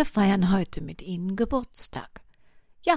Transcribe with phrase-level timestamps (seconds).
[0.00, 2.22] Wir feiern heute mit Ihnen Geburtstag.
[2.82, 2.96] Ja,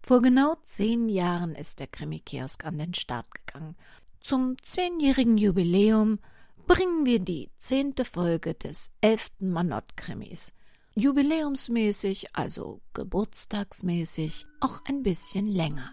[0.00, 3.76] vor genau zehn Jahren ist der Krimi-Kiosk an den Start gegangen.
[4.20, 6.20] Zum zehnjährigen Jubiläum
[6.66, 10.54] bringen wir die zehnte Folge des elften Manott-Krimis.
[10.94, 15.92] Jubiläumsmäßig, also geburtstagsmäßig, auch ein bisschen länger,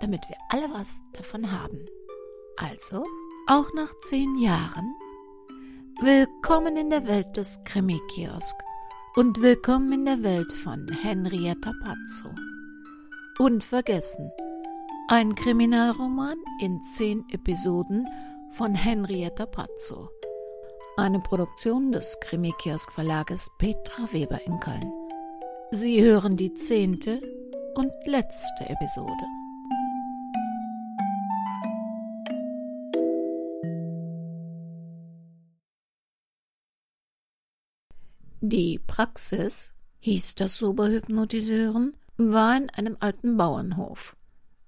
[0.00, 1.86] damit wir alle was davon haben.
[2.56, 3.04] Also,
[3.48, 4.94] auch nach zehn Jahren,
[6.00, 8.54] willkommen in der Welt des Krimi-Kiosk
[9.16, 12.34] und willkommen in der Welt von Henrietta Pazzo.
[13.38, 14.30] Unvergessen,
[15.08, 18.06] ein Kriminalroman in zehn Episoden
[18.50, 20.10] von Henrietta Pazzo.
[20.96, 24.92] Eine Produktion des Krimi-Kiosk Verlages Petra Weber in Köln.
[25.70, 27.20] Sie hören die zehnte
[27.74, 29.24] und letzte Episode.
[38.40, 44.16] Die Praxis, hieß das so bei Hypnotiseuren, war in einem alten Bauernhof.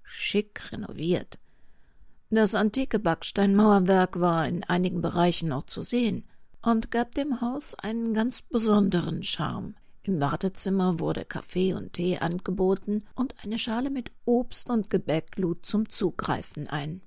[0.03, 1.39] Schick renoviert.
[2.29, 6.25] Das antike Backsteinmauerwerk war in einigen Bereichen noch zu sehen
[6.61, 9.75] und gab dem Haus einen ganz besonderen Charme.
[10.03, 15.65] Im Wartezimmer wurde Kaffee und Tee angeboten und eine Schale mit Obst und Gebäck lud
[15.65, 17.01] zum Zugreifen ein.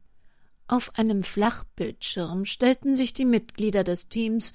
[0.66, 4.54] Auf einem Flachbildschirm stellten sich die Mitglieder des Teams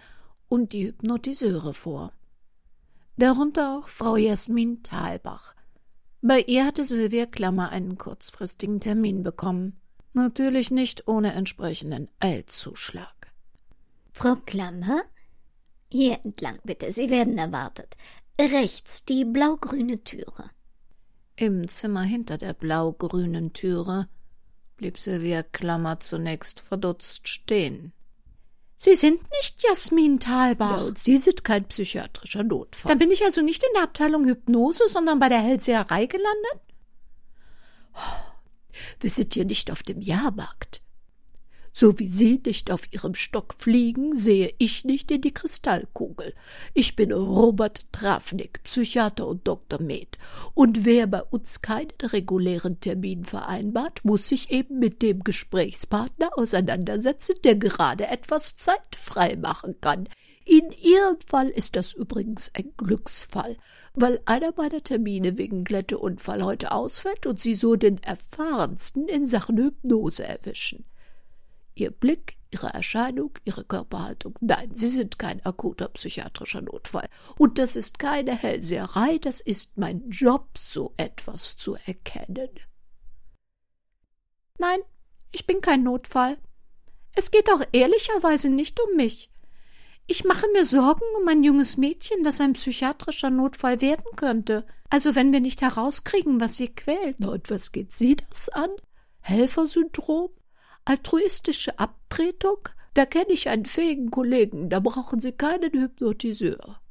[0.49, 2.11] und die Hypnotiseure vor.
[3.17, 5.55] Darunter auch Frau Jasmin Thalbach.
[6.21, 9.79] Bei ihr hatte Silvia Klammer einen kurzfristigen Termin bekommen.
[10.13, 13.31] Natürlich nicht ohne entsprechenden Eilzuschlag.
[14.11, 15.01] Frau Klammer?
[15.91, 17.95] Hier entlang bitte, Sie werden erwartet.
[18.39, 20.49] Rechts die blau-grüne Türe.
[21.35, 24.09] Im Zimmer hinter der blau-grünen Türe
[24.75, 27.93] blieb Silvia Klammer zunächst verdutzt stehen.
[28.81, 30.85] Sie sind nicht Jasmin Thalbach.
[30.85, 32.89] und Sie sind kein psychiatrischer Notfall.
[32.89, 36.61] Dann bin ich also nicht in der Abteilung Hypnose, sondern bei der Hellseherei gelandet?
[39.01, 40.81] Wir sind hier nicht auf dem Jahrmarkt.
[41.79, 46.33] So wie Sie nicht auf Ihrem Stock fliegen, sehe ich nicht in die Kristallkugel.
[46.73, 49.81] Ich bin Robert Trafnik, Psychiater und Dr.
[49.81, 50.17] Med.
[50.53, 57.35] Und wer bei uns keinen regulären Termin vereinbart, muss sich eben mit dem Gesprächspartner auseinandersetzen,
[57.45, 60.09] der gerade etwas Zeit frei machen kann.
[60.43, 63.55] In Ihrem Fall ist das übrigens ein Glücksfall,
[63.93, 69.55] weil einer meiner Termine wegen Glätteunfall heute ausfällt und Sie so den erfahrensten in Sachen
[69.57, 70.83] Hypnose erwischen.
[71.79, 74.35] Ihr Blick, Ihre Erscheinung, Ihre Körperhaltung.
[74.41, 77.07] Nein, Sie sind kein akuter psychiatrischer Notfall.
[77.37, 82.49] Und das ist keine Hellseherei, das ist mein Job, so etwas zu erkennen.
[84.57, 84.79] Nein,
[85.31, 86.37] ich bin kein Notfall.
[87.15, 89.31] Es geht auch ehrlicherweise nicht um mich.
[90.07, 94.65] Ich mache mir Sorgen um ein junges Mädchen, das ein psychiatrischer Notfall werden könnte.
[94.89, 97.23] Also wenn wir nicht herauskriegen, was sie quält.
[97.23, 98.71] Und was geht Sie das an?
[99.21, 100.31] Helfersyndrom?
[100.89, 102.67] Altruistische Abtretung?
[102.95, 106.81] Da kenne ich einen fähigen Kollegen, da brauchen Sie keinen Hypnotiseur.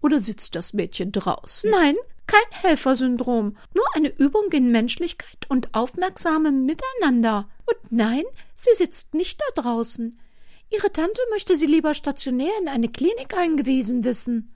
[0.00, 1.68] Oder sitzt das Mädchen draußen?
[1.68, 1.96] Nein,
[2.28, 7.48] kein Helfersyndrom, nur eine Übung in Menschlichkeit und aufmerksamem Miteinander.
[7.66, 8.22] Und nein,
[8.54, 10.20] sie sitzt nicht da draußen.
[10.70, 14.54] Ihre Tante möchte sie lieber stationär in eine Klinik eingewiesen wissen.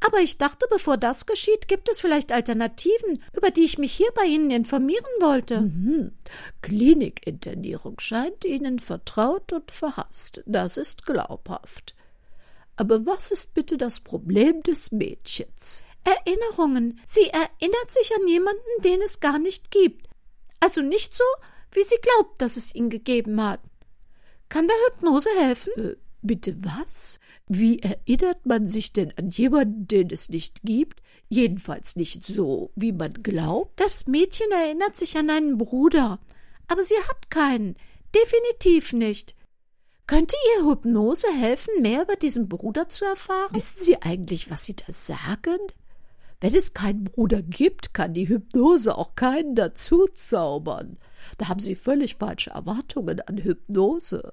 [0.00, 4.10] Aber ich dachte, bevor das geschieht, gibt es vielleicht Alternativen, über die ich mich hier
[4.14, 5.62] bei Ihnen informieren wollte.
[5.62, 6.12] Mhm.
[6.62, 10.42] Klinikinternierung scheint Ihnen vertraut und verhasst.
[10.46, 11.94] Das ist glaubhaft.
[12.76, 15.82] Aber was ist bitte das Problem des Mädchens?
[16.04, 17.00] Erinnerungen.
[17.06, 20.08] Sie erinnert sich an jemanden, den es gar nicht gibt.
[20.60, 21.24] Also nicht so,
[21.72, 23.60] wie sie glaubt, dass es ihn gegeben hat.
[24.48, 25.96] Kann der Hypnose helfen?
[26.26, 27.20] Bitte was?
[27.46, 31.00] Wie erinnert man sich denn an jemanden, den es nicht gibt?
[31.28, 33.78] Jedenfalls nicht so, wie man glaubt.
[33.78, 36.18] Das Mädchen erinnert sich an einen Bruder,
[36.68, 37.76] aber sie hat keinen.
[38.14, 39.34] Definitiv nicht.
[40.06, 43.54] Könnte ihr Hypnose helfen, mehr über diesen Bruder zu erfahren?
[43.54, 45.58] Wissen Sie eigentlich, was Sie da sagen?
[46.40, 50.98] Wenn es keinen Bruder gibt, kann die Hypnose auch keinen dazu zaubern.
[51.38, 54.32] Da haben Sie völlig falsche Erwartungen an Hypnose.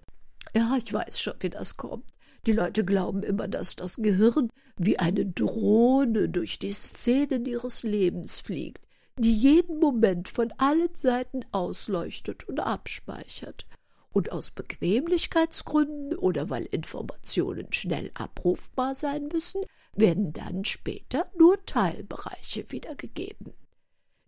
[0.56, 2.06] Ja, ich weiß schon, wie das kommt.
[2.46, 8.42] Die Leute glauben immer, dass das Gehirn wie eine Drohne durch die Szenen ihres Lebens
[8.42, 8.84] fliegt,
[9.18, 13.66] die jeden Moment von allen Seiten ausleuchtet und abspeichert.
[14.12, 19.62] Und aus Bequemlichkeitsgründen oder weil Informationen schnell abrufbar sein müssen,
[19.96, 23.54] werden dann später nur Teilbereiche wiedergegeben.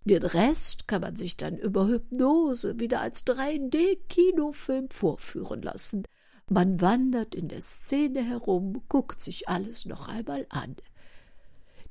[0.05, 6.03] Den Rest kann man sich dann über Hypnose wieder als 3D-Kinofilm vorführen lassen,
[6.47, 10.75] man wandert in der Szene herum, guckt sich alles noch einmal an.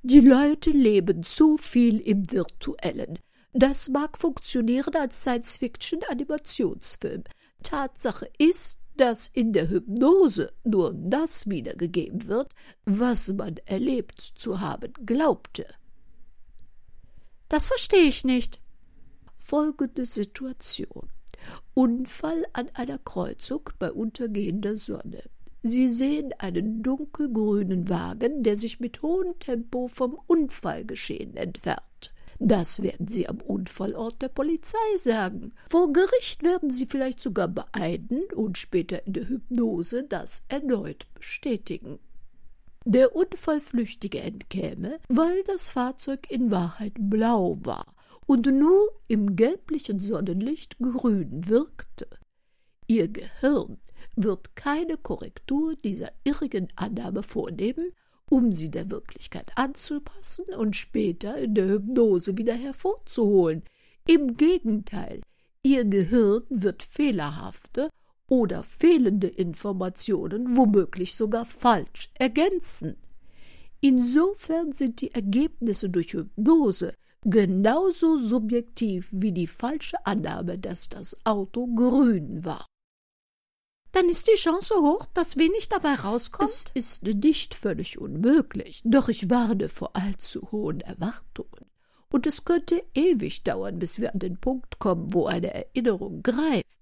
[0.02, 3.18] Die Leute leben zu viel im Virtuellen.
[3.52, 7.24] Das mag funktionieren als Science-Fiction-Animationsfilm.
[7.64, 14.92] Tatsache ist, dass in der Hypnose nur das wiedergegeben wird, was man erlebt zu haben
[15.04, 15.66] glaubte.
[17.48, 18.60] Das verstehe ich nicht.
[19.38, 21.10] Folgende Situation.
[21.74, 25.22] Unfall an einer Kreuzung bei untergehender Sonne.
[25.62, 32.12] Sie sehen einen dunkelgrünen Wagen, der sich mit hohem Tempo vom Unfallgeschehen entfernt.
[32.38, 35.52] Das werden Sie am Unfallort der Polizei sagen.
[35.66, 41.98] Vor Gericht werden Sie vielleicht sogar beeiden und später in der Hypnose das erneut bestätigen.
[42.86, 47.94] Der Unfallflüchtige entkäme, weil das Fahrzeug in Wahrheit blau war
[48.26, 52.06] und nur im gelblichen Sonnenlicht grün wirkte.
[52.86, 53.78] Ihr Gehirn
[54.16, 57.90] wird keine Korrektur dieser irrigen Annahme vornehmen,
[58.28, 63.62] um sie der Wirklichkeit anzupassen und später in der Hypnose wieder hervorzuholen.
[64.06, 65.22] Im Gegenteil,
[65.62, 67.88] ihr Gehirn wird fehlerhafte
[68.28, 72.96] oder fehlende Informationen womöglich sogar falsch ergänzen.
[73.80, 76.94] Insofern sind die Ergebnisse durch Hypnose
[77.24, 82.66] genauso subjektiv wie die falsche Annahme, dass das Auto grün war.
[83.92, 86.50] Dann ist die Chance hoch, dass wenig dabei rauskommt?
[86.50, 91.70] Es ist nicht völlig unmöglich, doch ich warne vor allzu hohen Erwartungen.
[92.10, 96.73] Und es könnte ewig dauern, bis wir an den Punkt kommen, wo eine Erinnerung greift.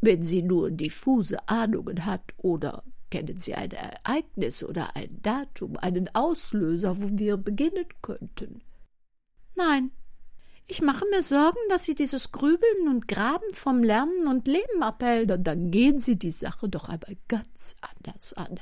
[0.00, 6.14] Wenn sie nur diffuse Ahnungen hat oder kennen Sie ein Ereignis oder ein Datum, einen
[6.14, 8.62] Auslöser, wo wir beginnen könnten?
[9.54, 9.90] Nein.
[10.68, 15.30] Ich mache mir Sorgen, dass Sie dieses Grübeln und Graben vom Lernen und Leben abhält.
[15.46, 18.58] Dann gehen Sie die Sache doch einmal ganz anders an.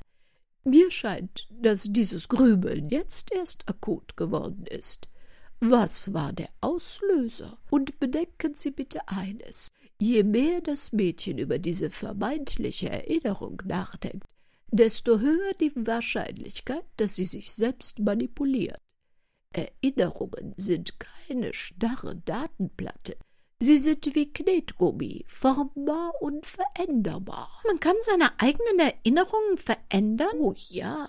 [0.65, 5.09] Mir scheint, dass dieses Grübeln jetzt erst akut geworden ist.
[5.61, 7.57] Was war der Auslöser?
[7.71, 9.73] Und bedenken Sie bitte eines.
[9.99, 14.27] Je mehr das Mädchen über diese vermeintliche Erinnerung nachdenkt,
[14.71, 18.81] desto höher die Wahrscheinlichkeit, dass sie sich selbst manipuliert.
[19.53, 23.17] Erinnerungen sind keine starre Datenplatte.
[23.61, 27.63] Sie sind wie Knetgummi, formbar und veränderbar.
[27.67, 30.37] Man kann seine eigenen Erinnerungen verändern?
[30.39, 31.09] Oh ja.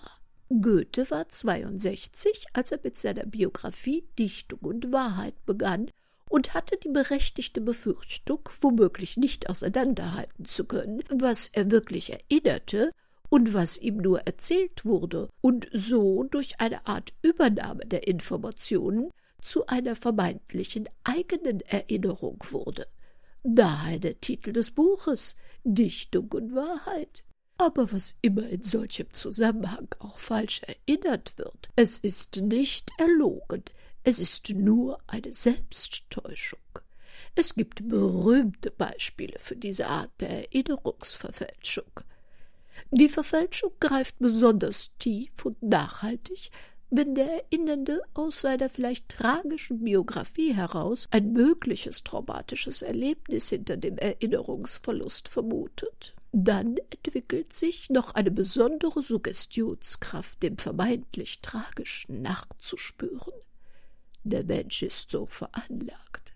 [0.49, 5.89] Goethe war 62, als er mit seiner Biografie Dichtung und Wahrheit begann
[6.29, 12.91] und hatte die berechtigte Befürchtung, womöglich nicht auseinanderhalten zu können, was er wirklich erinnerte
[13.29, 19.11] und was ihm nur erzählt wurde, und so durch eine Art Übernahme der Informationen
[19.41, 22.87] zu einer vermeintlichen eigenen Erinnerung wurde.
[23.43, 27.23] Daher der Titel des Buches Dichtung und Wahrheit.
[27.57, 33.63] Aber was immer in solchem Zusammenhang auch falsch erinnert wird, es ist nicht erlogen,
[34.05, 36.59] es ist nur eine Selbsttäuschung.
[37.33, 42.01] Es gibt berühmte Beispiele für diese Art der Erinnerungsverfälschung.
[42.91, 46.51] Die Verfälschung greift besonders tief und nachhaltig,
[46.91, 53.97] wenn der Erinnernde aus seiner vielleicht tragischen Biografie heraus ein mögliches traumatisches Erlebnis hinter dem
[53.97, 56.13] Erinnerungsverlust vermutet.
[56.31, 63.33] Dann entwickelt sich noch eine besondere Suggestionskraft, dem vermeintlich Tragischen nachzuspüren.
[64.25, 66.33] Der Mensch ist so veranlagt.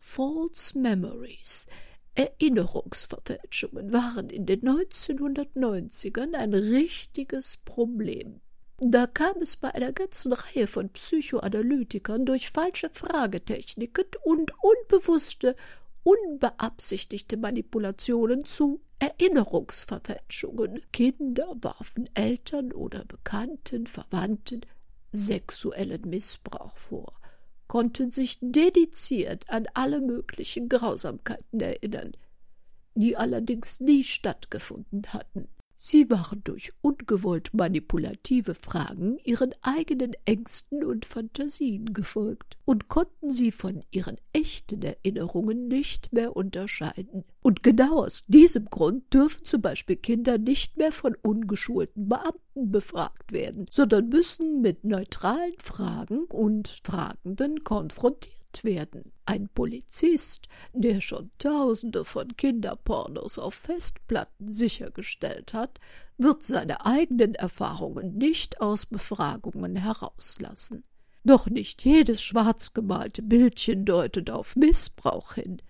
[0.00, 1.68] False Memories,
[2.16, 8.40] Erinnerungsverfälschungen waren in den 1990ern ein richtiges Problem.
[8.80, 15.54] Da kam es bei einer ganzen Reihe von Psychoanalytikern durch falsche Fragetechniken und unbewusste,
[16.02, 20.82] unbeabsichtigte Manipulationen zu Erinnerungsverfälschungen.
[20.92, 24.62] Kinder warfen Eltern oder Bekannten, Verwandten
[25.12, 27.14] sexuellen Missbrauch vor,
[27.68, 32.12] konnten sich dediziert an alle möglichen Grausamkeiten erinnern,
[32.94, 35.48] die allerdings nie stattgefunden hatten.
[35.84, 43.50] Sie waren durch ungewollt manipulative Fragen ihren eigenen Ängsten und Fantasien gefolgt und konnten sie
[43.50, 47.24] von ihren echten Erinnerungen nicht mehr unterscheiden.
[47.42, 53.32] Und genau aus diesem Grund dürfen zum Beispiel Kinder nicht mehr von ungeschulten Beamten befragt
[53.32, 59.12] werden, sondern müssen mit neutralen Fragen und Fragenden konfrontiert werden.
[59.26, 65.78] Ein Polizist, der schon Tausende von Kinderpornos auf Festplatten sichergestellt hat,
[66.18, 70.84] wird seine eigenen Erfahrungen nicht aus Befragungen herauslassen.
[71.24, 75.62] Doch nicht jedes schwarz gemalte Bildchen deutet auf Missbrauch hin.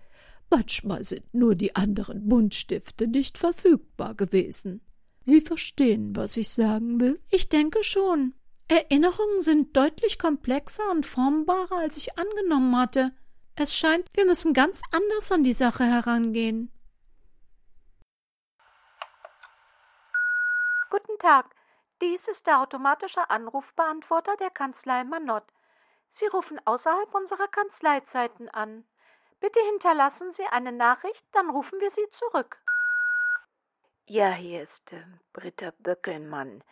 [0.49, 4.81] Manchmal sind nur die anderen Buntstifte nicht verfügbar gewesen.
[5.25, 7.19] Sie verstehen, was ich sagen will?
[7.29, 8.33] Ich denke schon.
[8.67, 13.11] Erinnerungen sind deutlich komplexer und formbarer, als ich angenommen hatte.
[13.55, 16.71] Es scheint, wir müssen ganz anders an die Sache herangehen.
[20.89, 21.53] Guten Tag.
[22.01, 25.45] Dies ist der automatische Anrufbeantworter der Kanzlei Manott.
[26.11, 28.85] Sie rufen außerhalb unserer Kanzleizeiten an.
[29.39, 32.57] Bitte hinterlassen Sie eine Nachricht, dann rufen wir Sie zurück.
[34.05, 36.63] Ja, hier ist äh, Britta Böckelmann.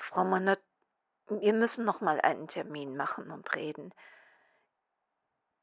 [0.00, 0.60] Frau Manott,
[1.28, 3.94] wir müssen noch mal einen Termin machen und reden.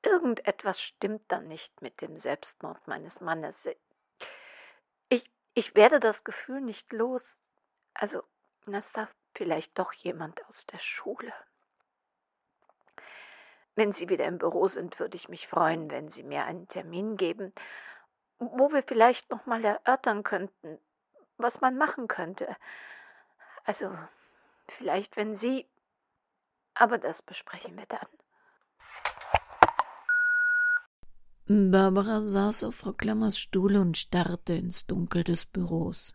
[0.04, 3.68] Irgendetwas stimmt da nicht mit dem Selbstmord meines Mannes.
[5.10, 7.36] Ich, ich werde das Gefühl nicht los.
[7.94, 8.24] Also,
[8.66, 11.34] das darf vielleicht doch jemand aus der Schule.
[13.76, 17.18] Wenn Sie wieder im Büro sind, würde ich mich freuen, wenn Sie mir einen Termin
[17.18, 17.54] geben,
[18.40, 20.80] wo wir vielleicht noch mal erörtern könnten,
[21.38, 22.56] was man machen könnte.
[23.66, 23.92] Also,
[24.72, 25.66] vielleicht wenn Sie.
[26.74, 28.08] Aber das besprechen wir dann.
[31.72, 36.14] Barbara saß auf Frau Klammers Stuhl und starrte ins Dunkel des Büros.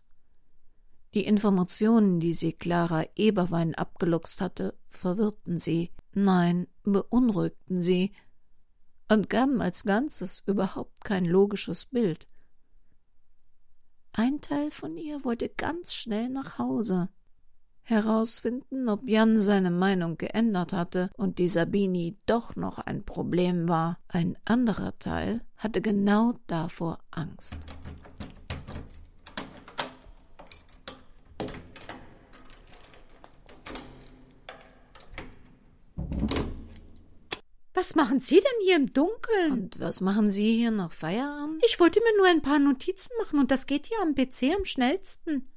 [1.15, 8.13] Die Informationen, die sie Clara Eberwein abgeluchst hatte, verwirrten sie, nein, beunruhigten sie
[9.09, 12.27] und gaben als Ganzes überhaupt kein logisches Bild.
[14.11, 17.09] Ein Teil von ihr wollte ganz schnell nach Hause,
[17.83, 23.99] herausfinden, ob Jan seine Meinung geändert hatte und die Sabini doch noch ein Problem war.
[24.07, 27.57] Ein anderer Teil hatte genau davor Angst.
[37.75, 39.51] Was machen Sie denn hier im Dunkeln?
[39.51, 41.61] Und was machen Sie hier nach Feierabend?
[41.65, 44.63] Ich wollte mir nur ein paar Notizen machen und das geht hier am PC am
[44.63, 45.52] schnellsten.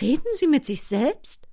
[0.00, 1.48] Reden Sie mit sich selbst?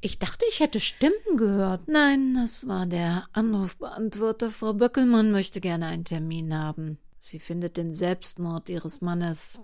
[0.00, 1.86] Ich dachte, ich hätte Stimmen gehört.
[1.88, 4.50] Nein, das war der Anrufbeantworter.
[4.50, 6.98] Frau Böckelmann möchte gerne einen Termin haben.
[7.18, 9.60] Sie findet den Selbstmord ihres Mannes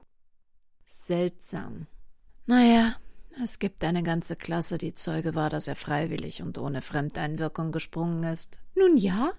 [0.84, 1.86] seltsam.
[2.44, 2.96] Naja,
[3.42, 8.22] es gibt eine ganze Klasse, die Zeuge war, dass er freiwillig und ohne Fremdeinwirkung gesprungen
[8.24, 8.60] ist.
[8.74, 9.32] Nun ja,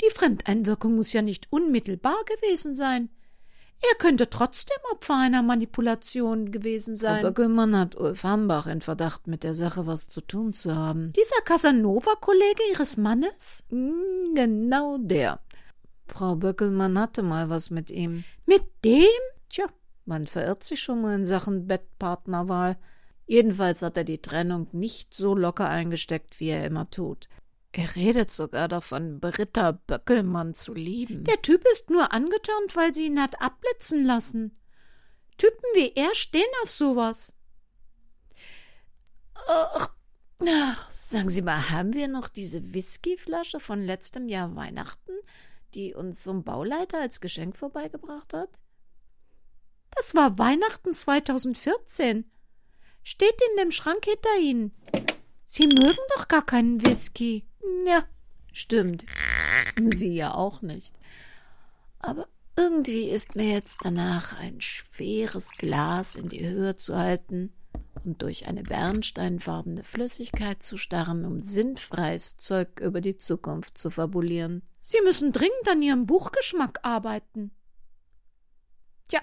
[0.00, 3.10] die Fremdeinwirkung muss ja nicht unmittelbar gewesen sein.
[3.80, 7.20] Er könnte trotzdem Opfer einer Manipulation gewesen sein.
[7.20, 11.12] Aber Böckelmann hat Ulf Hambach in Verdacht, mit der Sache was zu tun zu haben.
[11.12, 13.64] Dieser Casanova-Kollege Ihres Mannes?
[13.70, 15.40] Hm, genau der.
[16.08, 18.24] Frau Böckelmann hatte mal was mit ihm.
[18.46, 19.06] Mit dem?
[19.48, 19.66] Tja,
[20.06, 22.78] man verirrt sich schon mal in Sachen Bettpartnerwahl.
[23.26, 27.28] Jedenfalls hat er die Trennung nicht so locker eingesteckt, wie er immer tut.
[27.72, 31.24] Er redet sogar davon, Britta Böckelmann zu lieben.
[31.24, 34.58] Der Typ ist nur angetörnt, weil sie ihn hat abblitzen lassen.
[35.36, 37.36] Typen wie er stehen auf sowas.
[39.46, 39.94] Ach,
[40.44, 45.12] ach, sagen Sie mal, haben wir noch diese Whiskyflasche von letztem Jahr Weihnachten,
[45.74, 48.50] die uns so ein Bauleiter als Geschenk vorbeigebracht hat?
[49.90, 52.30] Das war Weihnachten 2014
[53.02, 54.72] steht in dem Schrank hinter Ihnen.
[55.46, 57.47] Sie mögen doch gar keinen Whisky.
[57.86, 58.04] Ja,
[58.52, 59.04] stimmt.
[59.92, 60.94] Sie ja auch nicht.
[62.00, 67.52] Aber irgendwie ist mir jetzt danach ein schweres Glas in die Höhe zu halten
[68.04, 74.62] und durch eine bernsteinfarbene Flüssigkeit zu starren, um sinnfreies Zeug über die Zukunft zu fabulieren.
[74.80, 77.50] Sie müssen dringend an Ihrem Buchgeschmack arbeiten.
[79.08, 79.20] Tja.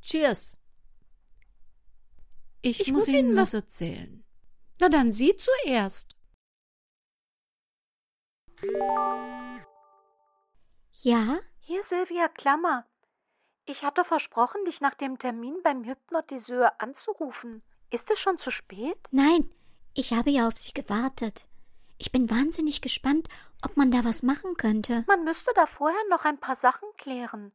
[0.00, 0.54] Cheers.
[2.62, 4.24] Ich, ich muss, muss Ihnen was erzählen.
[4.80, 6.15] Na dann Sie zuerst.
[10.92, 11.38] Ja?
[11.60, 12.86] Hier Silvia Klammer.
[13.66, 17.62] Ich hatte versprochen, dich nach dem Termin beim Hypnotiseur anzurufen.
[17.90, 18.98] Ist es schon zu spät?
[19.10, 19.50] Nein,
[19.94, 21.46] ich habe ja auf Sie gewartet.
[21.98, 23.28] Ich bin wahnsinnig gespannt,
[23.62, 25.04] ob man da was machen könnte.
[25.06, 27.52] Man müsste da vorher noch ein paar Sachen klären.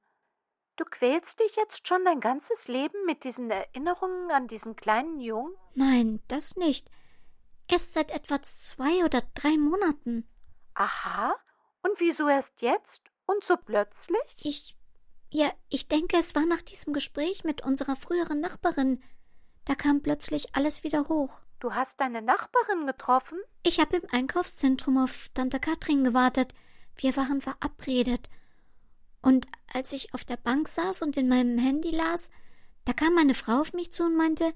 [0.78, 5.54] Du quälst dich jetzt schon dein ganzes Leben mit diesen Erinnerungen an diesen kleinen Jungen?
[5.76, 6.90] Nein, das nicht.
[7.68, 10.28] Erst seit etwa zwei oder drei Monaten.
[10.74, 11.36] Aha.
[11.84, 13.02] Und wieso erst jetzt?
[13.26, 14.22] Und so plötzlich?
[14.42, 14.76] Ich.
[15.30, 19.02] Ja, ich denke, es war nach diesem Gespräch mit unserer früheren Nachbarin.
[19.66, 21.42] Da kam plötzlich alles wieder hoch.
[21.60, 23.38] Du hast deine Nachbarin getroffen?
[23.64, 26.54] Ich habe im Einkaufszentrum auf Tante Katrin gewartet.
[26.96, 28.30] Wir waren verabredet.
[29.22, 32.32] Und als ich auf der Bank saß und in meinem Handy las,
[32.86, 34.54] da kam meine Frau auf mich zu und meinte,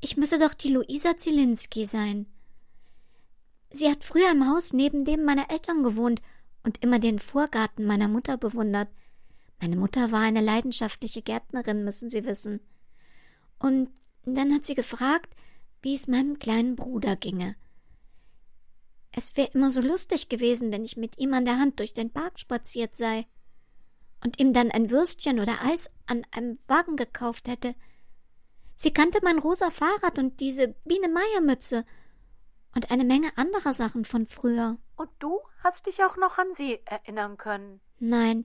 [0.00, 2.26] ich müsse doch die Luisa Zielinski sein.
[3.76, 6.22] Sie hat früher im Haus neben dem meiner Eltern gewohnt
[6.64, 8.88] und immer den Vorgarten meiner Mutter bewundert.
[9.60, 12.60] Meine Mutter war eine leidenschaftliche Gärtnerin, müssen Sie wissen.
[13.58, 13.90] Und
[14.24, 15.28] dann hat sie gefragt,
[15.82, 17.54] wie es meinem kleinen Bruder ginge.
[19.12, 22.10] Es wäre immer so lustig gewesen, wenn ich mit ihm an der Hand durch den
[22.10, 23.26] Park spaziert sei
[24.24, 27.74] und ihm dann ein Würstchen oder Eis an einem Wagen gekauft hätte.
[28.74, 31.84] Sie kannte mein rosa Fahrrad und diese Biene Meier Mütze
[32.76, 34.76] und eine Menge anderer Sachen von früher.
[34.96, 37.80] Und du hast dich auch noch an sie erinnern können?
[37.98, 38.44] Nein,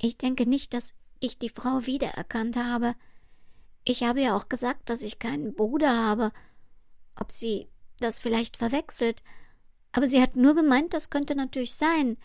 [0.00, 2.94] ich denke nicht, dass ich die Frau wiedererkannt habe.
[3.84, 6.32] Ich habe ja auch gesagt, dass ich keinen Bruder habe.
[7.16, 9.22] Ob sie das vielleicht verwechselt.
[9.92, 12.16] Aber sie hat nur gemeint, das könnte natürlich sein.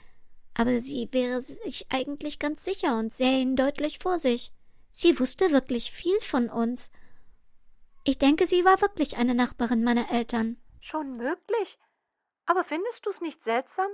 [0.54, 4.54] Aber sie wäre sich eigentlich ganz sicher und sähe ihn deutlich vor sich.
[4.90, 6.92] Sie wusste wirklich viel von uns.
[8.06, 10.56] Ich denke, sie war wirklich eine Nachbarin meiner Eltern.
[10.86, 11.80] Schon möglich?
[12.46, 13.90] Aber findest du es nicht seltsam?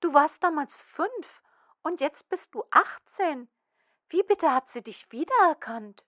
[0.00, 1.42] Du warst damals fünf
[1.82, 3.48] und jetzt bist du achtzehn.
[4.10, 6.04] Wie bitte hat sie dich wiedererkannt?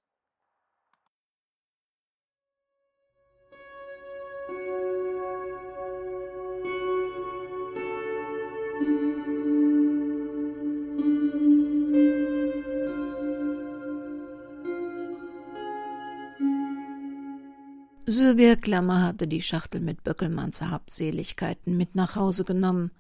[18.19, 22.91] Sylvia Klammer hatte die Schachtel mit Böckelmanns Habseligkeiten mit nach Hause genommen.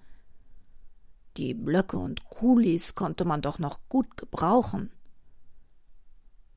[1.37, 4.93] Die Blöcke und Kulis konnte man doch noch gut gebrauchen.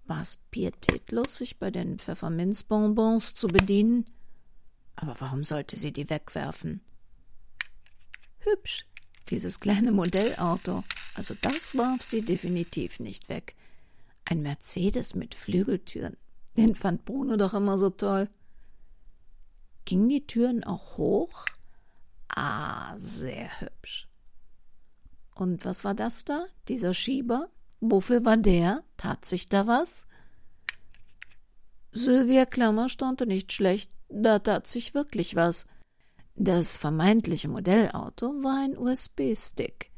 [0.06, 4.06] War es pietätlos, sich bei den Pfefferminzbonbons zu bedienen?
[4.96, 6.82] Aber warum sollte sie die wegwerfen?
[8.42, 8.86] Hübsch,
[9.32, 10.84] dieses kleine Modellauto.
[11.16, 13.56] Also das warf sie definitiv nicht weg.
[14.24, 16.16] Ein Mercedes mit Flügeltüren.
[16.58, 18.30] Den fand Bruno doch immer so toll.
[19.86, 21.46] Gingen die Türen auch hoch?
[22.30, 24.08] Ah, sehr hübsch.
[25.36, 26.46] Und was war das da?
[26.68, 27.50] Dieser Schieber?
[27.80, 28.84] Wofür war der?
[28.98, 30.08] Tat sich da was?
[31.92, 35.66] Sylvia Klammer staunte nicht schlecht, da tat sich wirklich was.
[36.36, 39.92] Das vermeintliche Modellauto war ein USB-Stick.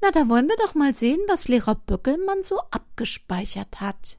[0.00, 4.18] Na, da wollen wir doch mal sehen, was Lehrer Böckelmann so abgespeichert hat.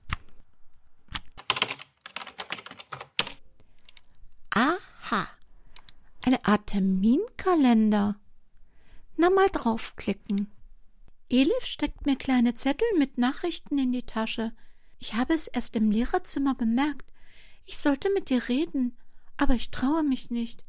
[4.52, 5.28] Aha,
[6.26, 8.20] eine Art Terminkalender.
[9.18, 10.52] Na mal draufklicken.
[11.30, 14.54] Elif steckt mir kleine Zettel mit Nachrichten in die Tasche.
[15.00, 17.12] Ich habe es erst im Lehrerzimmer bemerkt.
[17.66, 18.98] Ich sollte mit dir reden,
[19.38, 20.66] aber ich traue mich nicht.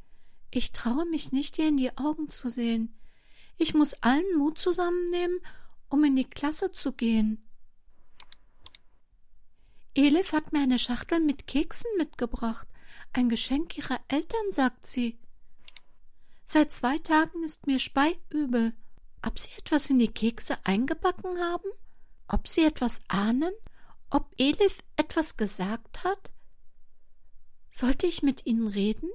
[0.51, 2.97] Ich traue mich nicht, dir in die Augen zu sehen.
[3.57, 5.38] Ich muss allen Mut zusammennehmen,
[5.88, 7.45] um in die Klasse zu gehen.
[9.95, 12.67] Elif hat mir eine Schachtel mit Keksen mitgebracht.
[13.12, 15.19] Ein Geschenk ihrer Eltern, sagt sie.
[16.44, 18.74] Seit zwei Tagen ist mir speiübel.
[19.26, 21.70] Ob sie etwas in die Kekse eingebacken haben?
[22.28, 23.52] Ob sie etwas ahnen?
[24.11, 26.33] Ob Elif etwas gesagt hat?
[27.70, 29.11] Sollte ich mit ihnen reden?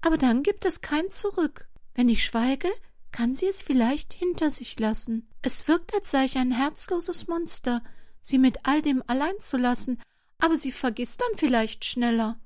[0.00, 1.68] Aber dann gibt es kein Zurück.
[1.94, 2.68] Wenn ich schweige,
[3.12, 5.30] kann sie es vielleicht hinter sich lassen.
[5.40, 7.82] Es wirkt, als sei ich ein herzloses Monster,
[8.20, 10.02] sie mit all dem allein zu lassen,
[10.38, 12.40] aber sie vergisst dann vielleicht schneller.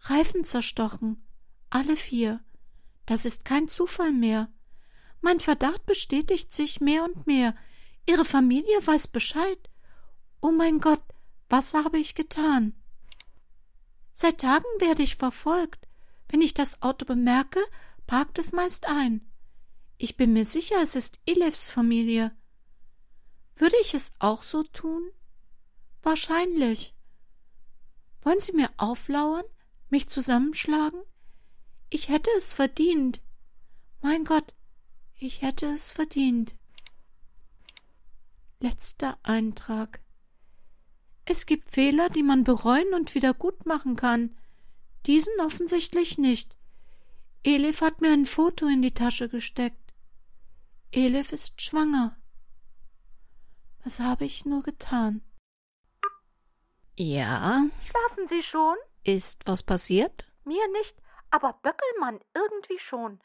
[0.00, 1.28] Reifen zerstochen.
[1.68, 2.42] Alle vier.
[3.06, 4.48] Das ist kein Zufall mehr.
[5.20, 7.54] Mein Verdacht bestätigt sich mehr und mehr.
[8.06, 9.70] Ihre Familie weiß Bescheid.
[10.40, 11.02] Oh mein Gott,
[11.48, 12.74] was habe ich getan?
[14.12, 15.88] Seit Tagen werde ich verfolgt.
[16.28, 17.60] Wenn ich das Auto bemerke,
[18.06, 19.30] parkt es meist ein.
[19.98, 22.36] Ich bin mir sicher, es ist Elefs Familie.
[23.56, 25.10] Würde ich es auch so tun?
[26.02, 26.94] Wahrscheinlich.
[28.22, 29.44] Wollen Sie mir auflauern?
[29.90, 31.00] mich zusammenschlagen?
[31.94, 33.20] Ich hätte es verdient.
[34.02, 34.52] Mein Gott,
[35.14, 36.56] ich hätte es verdient.
[38.58, 40.00] Letzter Eintrag.
[41.24, 44.36] Es gibt Fehler, die man bereuen und wieder gut machen kann.
[45.06, 46.58] Diesen offensichtlich nicht.
[47.44, 49.94] Elif hat mir ein Foto in die Tasche gesteckt.
[50.90, 52.20] Elif ist schwanger.
[53.84, 55.22] Was habe ich nur getan?
[56.96, 57.64] Ja.
[57.84, 58.74] Schlafen Sie schon?
[59.04, 60.26] Ist was passiert?
[60.44, 60.96] Mir nicht,
[61.34, 63.20] aber Böckelmann irgendwie schon.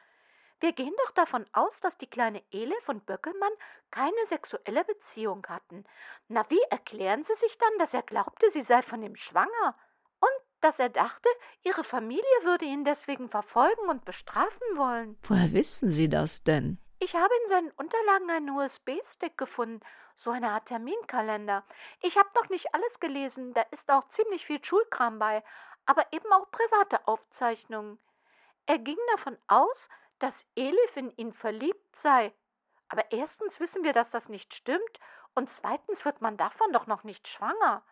[0.60, 3.52] Wir gehen doch davon aus, dass die kleine Elif und Böckelmann
[3.92, 5.86] keine sexuelle Beziehung hatten.
[6.28, 9.76] Na, wie erklären Sie sich dann, dass er glaubte, sie sei von ihm schwanger?
[10.20, 11.30] Und dass er dachte,
[11.62, 15.16] ihre Familie würde ihn deswegen verfolgen und bestrafen wollen.
[15.28, 16.80] Woher wissen Sie das denn?
[16.98, 19.82] Ich habe in seinen Unterlagen einen USB-Stick gefunden,
[20.16, 21.64] so eine Art Terminkalender.
[22.02, 25.44] Ich habe noch nicht alles gelesen, da ist auch ziemlich viel Schulkram bei,
[25.90, 27.98] aber eben auch private Aufzeichnungen.
[28.68, 32.32] Er ging davon aus, dass Elif in ihn verliebt sei.
[32.90, 35.00] Aber erstens wissen wir, dass das nicht stimmt,
[35.34, 37.84] und zweitens wird man davon doch noch nicht schwanger.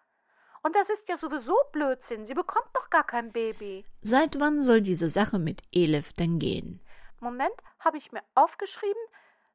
[0.61, 2.27] Und das ist ja sowieso Blödsinn.
[2.27, 3.83] Sie bekommt doch gar kein Baby.
[4.01, 6.79] Seit wann soll diese Sache mit Elif denn gehen?
[7.19, 9.01] Moment, habe ich mir aufgeschrieben.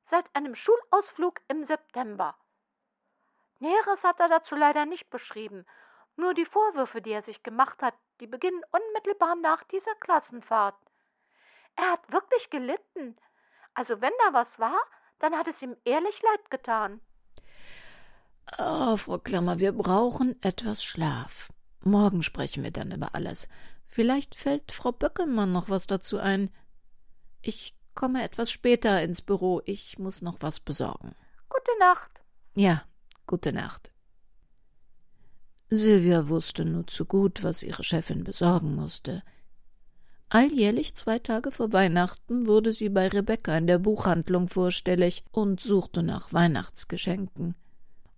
[0.03, 2.35] Seit einem Schulausflug im September.
[3.61, 5.65] Näheres hat er dazu leider nicht beschrieben.
[6.17, 10.77] Nur die Vorwürfe, die er sich gemacht hat, die beginnen unmittelbar nach dieser Klassenfahrt.
[11.75, 13.17] Er hat wirklich gelitten.
[13.75, 14.79] Also wenn da was war,
[15.19, 17.01] dann hat es ihm ehrlich leid getan.
[18.59, 21.53] Oh, Frau Klammer, wir brauchen etwas Schlaf.
[21.81, 23.49] Morgen sprechen wir dann über alles.
[23.89, 26.55] Vielleicht fällt Frau Böckelmann noch was dazu ein.
[27.41, 29.63] Ich komme etwas später ins Büro.
[29.65, 31.17] Ich muss noch was besorgen.
[31.49, 32.23] Gute Nacht.
[32.55, 32.85] Ja,
[33.27, 33.91] gute Nacht.
[35.75, 39.23] Silvia wusste nur zu gut, was ihre Chefin besorgen musste.
[40.29, 46.03] Alljährlich zwei Tage vor Weihnachten wurde sie bei Rebecca in der Buchhandlung vorstellig und suchte
[46.03, 47.55] nach Weihnachtsgeschenken.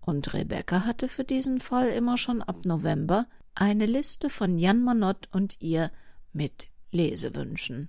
[0.00, 5.28] Und Rebecca hatte für diesen Fall immer schon ab November eine Liste von Jan Manott
[5.30, 5.92] und ihr
[6.32, 7.88] mit Lesewünschen.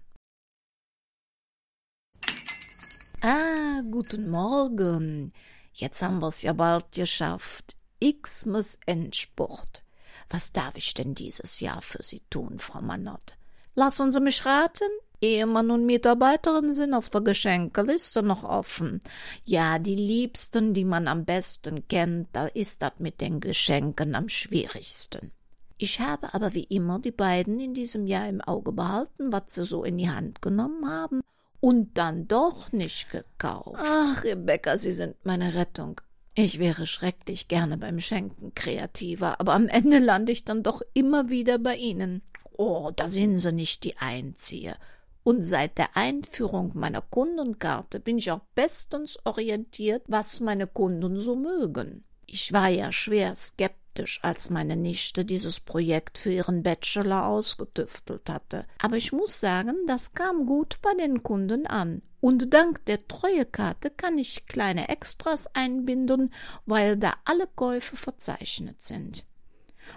[3.22, 5.34] Ah, guten Morgen.
[5.74, 7.76] Jetzt haben wir's ja bald geschafft.
[8.00, 9.84] X muss Endspurt.
[10.30, 13.38] Was darf ich denn dieses Jahr für Sie tun, Frau Manott?
[13.76, 14.90] Lassen Sie mich raten.
[15.22, 19.00] Ehemann und Mitarbeiterin sind auf der Geschenkeliste noch offen.
[19.44, 24.30] Ja, die Liebsten, die man am besten kennt, da ist das mit den Geschenken am
[24.30, 25.32] schwierigsten.
[25.78, 29.66] Ich habe aber wie immer die beiden in diesem Jahr im Auge behalten, was sie
[29.66, 31.22] so in die Hand genommen haben
[31.60, 33.84] und dann doch nicht gekauft.
[33.84, 36.00] Ach, Rebecca, Sie sind meine Rettung.
[36.38, 41.30] Ich wäre schrecklich gerne beim Schenken kreativer, aber am Ende lande ich dann doch immer
[41.30, 42.22] wieder bei Ihnen.
[42.52, 44.76] Oh, da sind Sie nicht die Einzige.
[45.24, 51.38] Und seit der Einführung meiner Kundenkarte bin ich auch bestens orientiert, was meine Kunden so
[51.38, 52.04] mögen.
[52.26, 53.85] Ich war ja schwer skeptisch,
[54.22, 58.66] als meine Nichte dieses Projekt für ihren Bachelor ausgetüftelt hatte.
[58.82, 62.02] Aber ich muss sagen, das kam gut bei den Kunden an.
[62.22, 66.34] Und dank der Treuekarte kann ich kleine Extras einbinden,
[66.66, 69.26] weil da alle Käufe verzeichnet sind.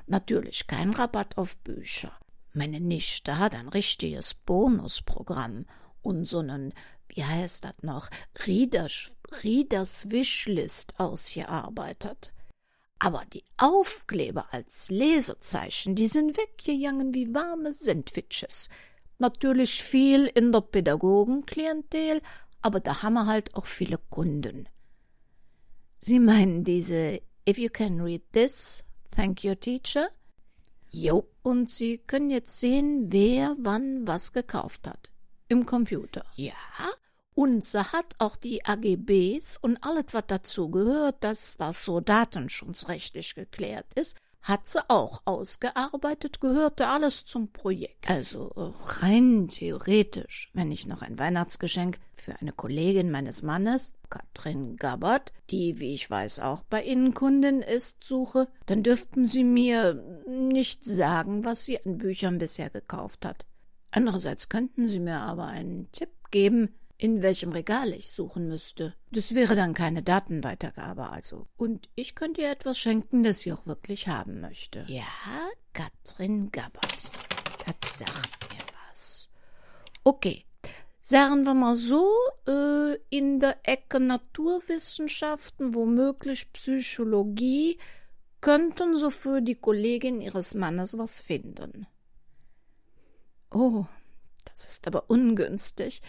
[0.07, 2.13] Natürlich kein Rabatt auf Bücher.
[2.53, 5.65] Meine Nichte hat ein richtiges Bonusprogramm
[6.03, 6.75] und so einen,
[7.09, 8.11] wie heißt das noch,
[8.47, 9.11] Readers,
[9.43, 12.33] Readers Wishlist ausgearbeitet.
[12.99, 18.69] Aber die Aufkleber als Lesezeichen, die sind weggegangen wie warme Sandwiches.
[19.19, 22.23] Natürlich viel in der Pädagogenklientel,
[22.61, 24.69] aber da haben wir halt auch viele Kunden.
[26.01, 30.11] Sie meinen diese If you can read this, thank your teacher?
[30.91, 35.11] Jo, und Sie können jetzt sehen, wer wann was gekauft hat.
[35.49, 36.25] Im Computer.
[36.37, 36.55] Ja,
[37.38, 43.37] und sie hat auch die AGBs und alles, was dazu gehört, dass das so datenschutzrechtlich
[43.37, 48.11] geklärt ist, hat sie auch ausgearbeitet, gehörte alles zum Projekt.
[48.11, 55.33] Also rein theoretisch, wenn ich noch ein Weihnachtsgeschenk für eine Kollegin meines Mannes, Katrin Gabbard,
[55.51, 59.94] die, wie ich weiß, auch bei Ihnen Kundin ist, suche, dann dürften Sie mir
[60.27, 63.46] nicht sagen, was sie an Büchern bisher gekauft hat.
[63.92, 68.95] Andererseits könnten Sie mir aber einen Tipp geben, in welchem Regal ich suchen müsste.
[69.13, 71.47] Das wäre dann keine Datenweitergabe also.
[71.57, 74.85] Und ich könnte ihr etwas schenken, das sie auch wirklich haben möchte.
[74.89, 75.05] Ja,
[75.73, 77.11] Katrin Gabbard.
[77.81, 79.29] Das sagt mir was.
[80.03, 80.45] Okay.
[81.01, 82.07] Sagen wir mal so,
[82.47, 87.79] äh, in der Ecke Naturwissenschaften, womöglich Psychologie,
[88.41, 91.87] könnten so für die Kollegin ihres Mannes was finden.
[93.51, 93.87] Oh,
[94.45, 96.03] das ist aber ungünstig.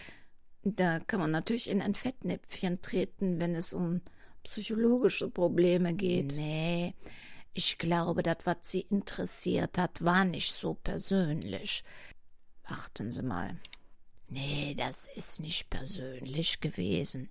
[0.62, 4.02] Da kann man natürlich in ein Fettnäpfchen treten, wenn es um
[4.42, 6.34] psychologische Probleme geht.
[6.36, 6.94] Nee,
[7.52, 11.82] ich glaube, das, was sie interessiert hat, war nicht so persönlich.
[12.68, 13.58] Warten Sie mal.
[14.28, 17.28] Nee, das ist nicht persönlich gewesen.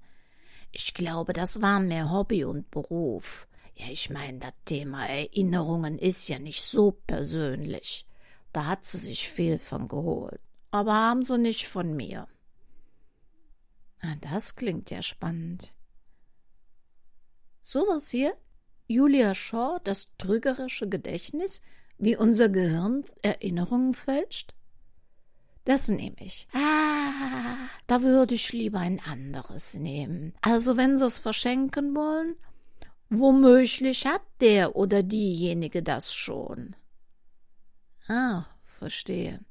[0.71, 3.47] Ich glaube, das war mehr Hobby und Beruf.
[3.77, 8.05] Ja, ich meine, das Thema Erinnerungen ist ja nicht so persönlich.
[8.51, 10.41] Da hat sie sich viel von geholt.
[10.71, 12.27] Aber haben sie nicht von mir.
[14.01, 15.73] Ah, das klingt ja spannend.
[17.62, 18.38] Sowas hier?
[18.88, 21.62] Julia Shaw, das trügerische Gedächtnis,
[21.97, 24.55] wie unser Gehirn Erinnerungen fälscht?
[25.65, 26.47] Das nehme ich.
[26.53, 30.33] Ah, da würde ich lieber ein anderes nehmen.
[30.41, 32.35] Also, wenn Sie es verschenken wollen,
[33.09, 36.75] womöglich hat der oder diejenige das schon.
[38.07, 39.41] Ah, verstehe.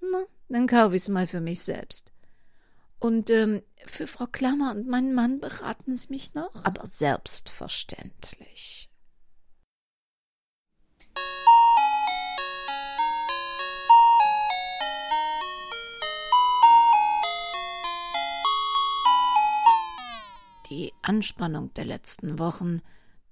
[0.00, 2.12] Na, dann kaufe ich's mal für mich selbst.
[2.98, 6.64] Und ähm, für Frau Klammer und meinen Mann beraten Sie mich noch?
[6.64, 8.90] Aber selbstverständlich.
[20.70, 22.82] Die Anspannung der letzten Wochen,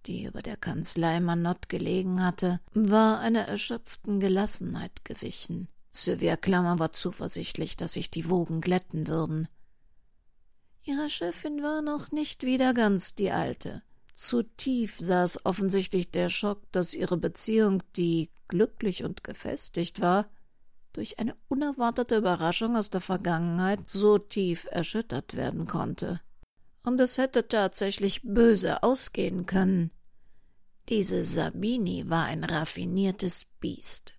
[0.07, 5.69] die über der Kanzlei Manott gelegen hatte, war einer erschöpften Gelassenheit gewichen.
[5.97, 9.47] Sylvia Klammer war zuversichtlich, dass sich die Wogen glätten würden.
[10.83, 13.83] Ihre Chefin war noch nicht wieder ganz die alte.
[14.13, 20.29] Zu tief saß offensichtlich der Schock, dass ihre Beziehung, die glücklich und gefestigt war,
[20.93, 26.21] durch eine unerwartete Überraschung aus der Vergangenheit so tief erschüttert werden konnte.
[26.83, 29.93] Und es hätte tatsächlich böse ausgehen können.
[30.89, 34.15] Diese Sabini war ein raffiniertes Biest.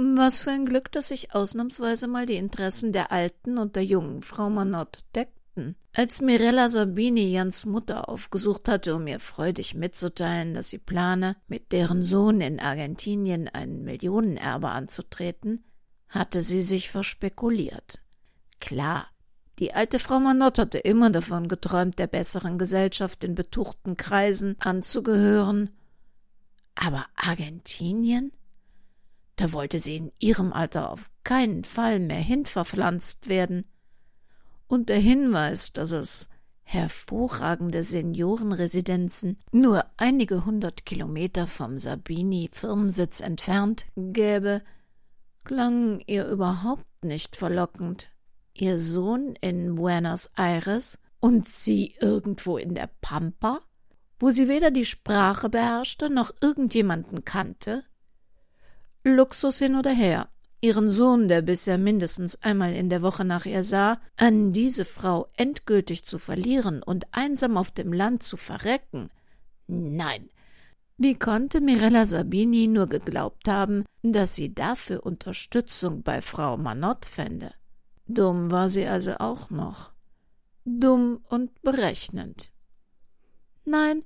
[0.00, 4.22] Was für ein Glück, dass sich ausnahmsweise mal die Interessen der alten und der jungen
[4.22, 5.74] Frau Manott deckten.
[5.92, 11.72] Als Mirella Sabini Jans Mutter aufgesucht hatte, um ihr freudig mitzuteilen, dass sie plane, mit
[11.72, 15.64] deren Sohn in Argentinien ein Millionenerbe anzutreten,
[16.08, 18.00] hatte sie sich verspekuliert.
[18.60, 19.08] Klar,
[19.58, 25.70] die alte Frau Manott hatte immer davon geträumt, der besseren Gesellschaft in betuchten Kreisen anzugehören.
[26.76, 28.30] Aber Argentinien?
[29.38, 33.66] Da wollte sie in ihrem Alter auf keinen Fall mehr hinverpflanzt werden.
[34.66, 36.28] Und der Hinweis, dass es
[36.64, 44.60] hervorragende Seniorenresidenzen nur einige hundert Kilometer vom Sabini-Firmensitz entfernt gäbe,
[45.44, 48.10] klang ihr überhaupt nicht verlockend.
[48.54, 53.60] Ihr Sohn in Buenos Aires und sie irgendwo in der Pampa,
[54.18, 57.84] wo sie weder die Sprache beherrschte noch irgendjemanden kannte?
[59.04, 60.28] Luxus hin oder her,
[60.60, 65.28] ihren Sohn, der bisher mindestens einmal in der Woche nach ihr sah, an diese Frau
[65.36, 69.10] endgültig zu verlieren und einsam auf dem Land zu verrecken.
[69.66, 70.28] Nein.
[70.96, 77.54] Wie konnte Mirella Sabini nur geglaubt haben, dass sie dafür Unterstützung bei Frau Manott fände?
[78.06, 79.92] Dumm war sie also auch noch.
[80.64, 82.50] Dumm und berechnend.
[83.64, 84.02] Nein,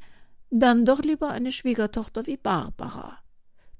[0.50, 3.21] dann doch lieber eine Schwiegertochter wie Barbara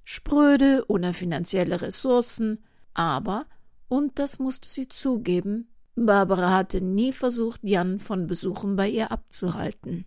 [0.05, 2.63] spröde, ohne finanzielle Ressourcen,
[2.95, 3.47] aber,
[3.89, 10.07] und das musste sie zugeben, Barbara hatte nie versucht, Jan von Besuchen bei ihr abzuhalten.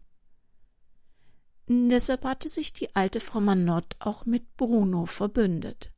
[1.68, 5.92] Deshalb hatte sich die alte Frau Manott auch mit Bruno verbündet.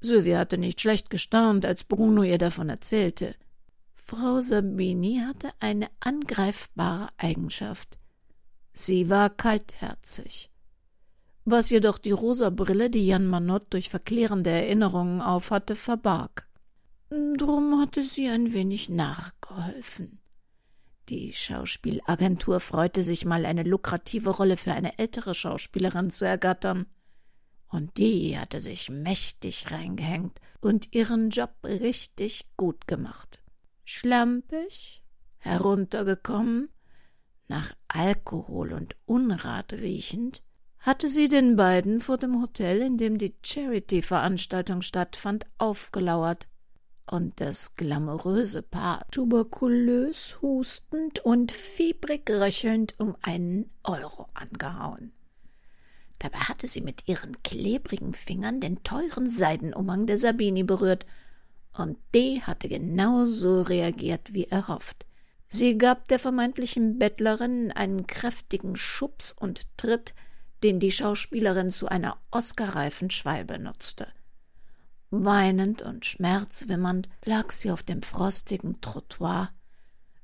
[0.00, 3.34] Sylvia hatte nicht schlecht gestaunt, als Bruno ihr davon erzählte.
[3.94, 7.98] Frau Sabini hatte eine angreifbare Eigenschaft.
[8.72, 10.50] Sie war kaltherzig
[11.44, 16.48] was jedoch die rosa Brille, die Jan Manott durch verklärende Erinnerungen aufhatte, verbarg.
[17.10, 20.20] Drum hatte sie ein wenig nachgeholfen.
[21.10, 26.86] Die Schauspielagentur freute sich mal eine lukrative Rolle für eine ältere Schauspielerin zu ergattern.
[27.68, 33.42] Und die hatte sich mächtig reingehängt und ihren Job richtig gut gemacht.
[33.84, 35.02] Schlampig,
[35.38, 36.70] heruntergekommen,
[37.48, 40.42] nach Alkohol und Unrat riechend,
[40.84, 46.46] hatte sie den beiden vor dem Hotel, in dem die Charity-Veranstaltung stattfand, aufgelauert
[47.10, 55.12] und das glamouröse Paar tuberkulös hustend und fiebrig röchelnd um einen Euro angehauen.
[56.18, 61.06] Dabei hatte sie mit ihren klebrigen Fingern den teuren Seidenumhang der Sabini berührt,
[61.76, 65.06] und die hatte genau so reagiert wie erhofft.
[65.48, 70.14] Sie gab der vermeintlichen Bettlerin einen kräftigen Schubs und Tritt,
[70.64, 74.06] den die Schauspielerin zu einer oscarreifen Schwalbe nutzte.
[75.10, 79.50] Weinend und schmerzwimmernd lag sie auf dem frostigen Trottoir,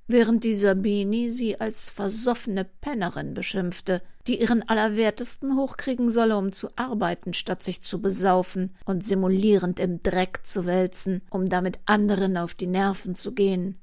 [0.09, 6.71] während die Sabini sie als versoffene Pennerin beschimpfte, die ihren Allerwertesten hochkriegen solle, um zu
[6.75, 12.55] arbeiten, statt sich zu besaufen und simulierend im Dreck zu wälzen, um damit anderen auf
[12.55, 13.79] die Nerven zu gehen.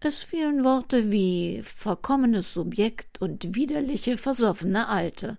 [0.00, 5.38] Es fielen Worte wie verkommenes Subjekt und widerliche, versoffene Alte.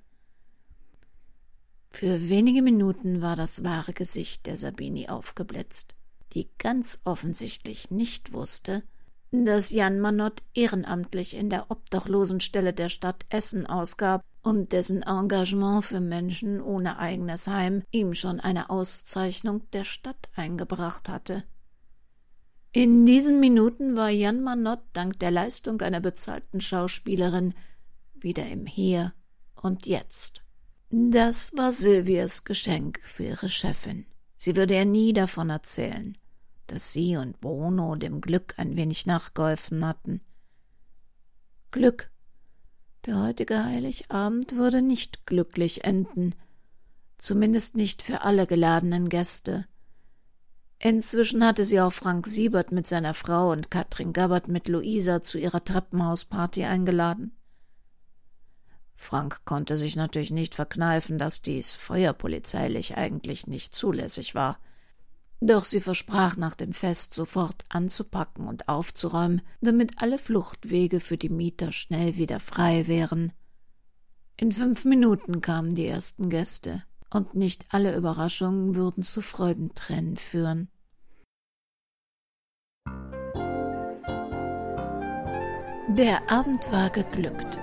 [1.95, 5.95] Für wenige Minuten war das wahre Gesicht der Sabini aufgeblitzt,
[6.34, 8.82] die ganz offensichtlich nicht wusste,
[9.29, 15.99] dass Jan Manott ehrenamtlich in der Obdachlosenstelle der Stadt Essen ausgab und dessen Engagement für
[15.99, 21.43] Menschen ohne eigenes Heim ihm schon eine Auszeichnung der Stadt eingebracht hatte.
[22.71, 27.53] In diesen Minuten war Jan Manott dank der Leistung einer bezahlten Schauspielerin
[28.15, 29.13] wieder im Hier
[29.62, 30.42] und Jetzt.
[30.95, 34.06] Das war Silvias Geschenk für ihre Chefin.
[34.38, 36.15] Sie würde ihr nie davon erzählen,
[36.67, 40.21] dass sie und Bruno dem Glück ein wenig nachgeholfen hatten.
[41.71, 42.12] Glück.
[43.08, 46.36] Der heutige Heiligabend würde nicht glücklich enden,
[47.17, 49.65] zumindest nicht für alle geladenen Gäste.
[50.77, 55.39] Inzwischen hatte sie auch Frank Siebert mit seiner Frau und Katrin Gabbert mit Luisa zu
[55.39, 57.36] ihrer Treppenhausparty eingeladen.
[58.95, 64.60] Frank konnte sich natürlich nicht verkneifen, dass dies feuerpolizeilich eigentlich nicht zulässig war.
[65.41, 71.29] Doch sie versprach nach dem Fest sofort anzupacken und aufzuräumen, damit alle Fluchtwege für die
[71.29, 73.34] Mieter schnell wieder frei wären.
[74.38, 80.69] In fünf Minuten kamen die ersten Gäste, und nicht alle Überraschungen würden zu Freudentränen führen.
[85.89, 87.60] Der Abend war geglückt.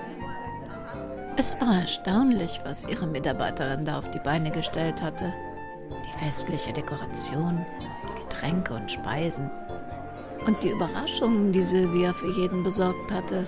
[1.41, 5.33] Es war erstaunlich, was ihre Mitarbeiterin da auf die Beine gestellt hatte
[6.05, 7.65] die festliche Dekoration,
[8.03, 9.49] die Getränke und Speisen
[10.45, 13.47] und die Überraschungen, die Sylvia für jeden besorgt hatte.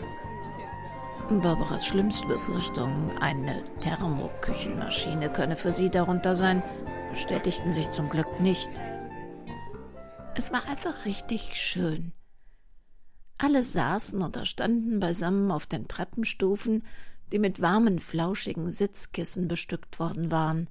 [1.29, 6.63] Barbaras schlimmste Befürchtung, eine Thermoküchenmaschine könne für sie darunter sein,
[7.11, 8.71] bestätigten sich zum Glück nicht.
[10.33, 12.11] Es war einfach richtig schön.
[13.37, 16.83] Alle saßen oder standen beisammen auf den Treppenstufen,
[17.33, 20.69] die mit warmen, flauschigen Sitzkissen bestückt worden waren.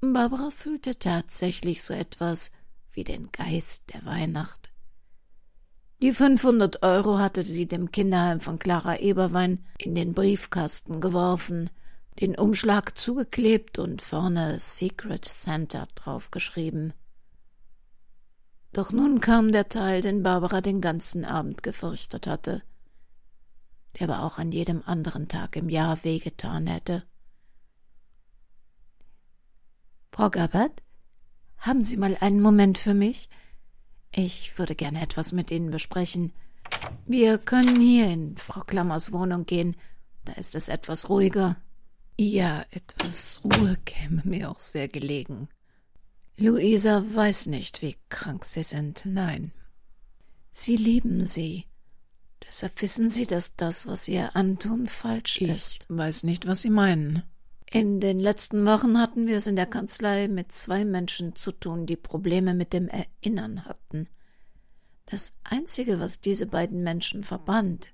[0.00, 2.50] Barbara fühlte tatsächlich so etwas
[2.92, 4.70] wie den Geist der Weihnacht.
[6.00, 11.68] Die 500 Euro hatte sie dem Kinderheim von Clara Eberwein in den Briefkasten geworfen,
[12.20, 16.94] den Umschlag zugeklebt und vorne Secret Santa draufgeschrieben.
[18.72, 22.62] Doch nun kam der Teil, den Barbara den ganzen Abend gefürchtet hatte,
[23.98, 27.02] der aber auch an jedem anderen Tag im Jahr wehgetan hätte.
[30.12, 30.82] Frau Gabbard,
[31.58, 33.28] haben Sie mal einen Moment für mich?
[34.12, 36.32] Ich würde gerne etwas mit Ihnen besprechen.
[37.04, 39.76] Wir können hier in Frau Klammers Wohnung gehen.
[40.24, 41.56] Da ist es etwas ruhiger.
[42.18, 45.48] Ja, etwas Ruhe käme mir auch sehr gelegen.
[46.38, 49.02] Luisa weiß nicht, wie krank Sie sind.
[49.04, 49.52] Nein.
[50.50, 51.66] Sie lieben sie.
[52.46, 55.86] Deshalb wissen Sie, dass das, was Sie ihr antun, falsch ich ist.
[55.90, 57.22] Ich weiß nicht, was Sie meinen.
[57.70, 61.86] In den letzten Wochen hatten wir es in der Kanzlei mit zwei Menschen zu tun,
[61.86, 64.08] die Probleme mit dem Erinnern hatten.
[65.06, 67.92] Das Einzige, was diese beiden Menschen verband,